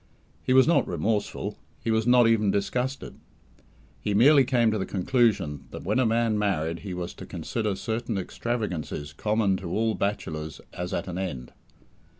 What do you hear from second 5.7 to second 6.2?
when a